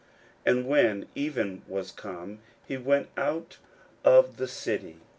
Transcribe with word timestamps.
41:011:019 0.47 0.51
And 0.57 0.67
when 0.67 1.07
even 1.13 1.61
was 1.67 1.91
come, 1.91 2.39
he 2.67 2.75
went 2.75 3.09
out 3.15 3.59
of 4.03 4.37
the 4.37 4.47
city. 4.47 4.97